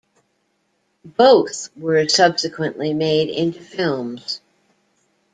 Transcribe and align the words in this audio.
Both 1.05 1.69
were 1.77 2.07
subsequently 2.09 2.91
made 2.91 3.29
into 3.29 3.59
films. 3.61 4.41